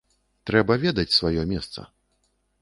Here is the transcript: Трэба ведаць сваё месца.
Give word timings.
Трэба 0.49 0.77
ведаць 0.85 1.17
сваё 1.19 1.45
месца. 1.53 1.87